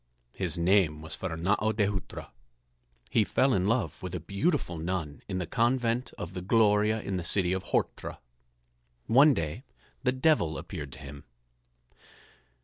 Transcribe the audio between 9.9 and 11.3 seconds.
the Devil appeared to him.